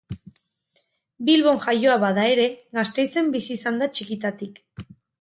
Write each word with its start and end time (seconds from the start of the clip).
Bilbon 1.27 1.61
jaioa 1.67 1.99
bada 2.05 2.25
ere 2.31 2.49
Gasteizen 2.81 3.33
bizi 3.39 3.57
izan 3.61 3.81
da 3.85 3.93
txikitatik. 3.97 4.63